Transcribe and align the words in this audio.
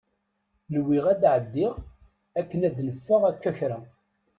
Nwiɣ 0.75 1.05
ad 1.13 1.23
ɛeddiɣ 1.33 1.73
akken 2.39 2.61
ad 2.67 2.77
neffeɣ 2.81 3.21
akka 3.31 3.51
kra. 3.57 3.77